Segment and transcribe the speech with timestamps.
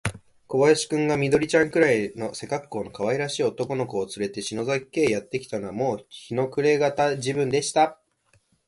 [0.47, 7.99] 小林君が、緑ちゃんくらいの背かっこうのかわいらしい男の子をつれて、篠崎家へやってきたのは、もう日の暮れがた時分でした。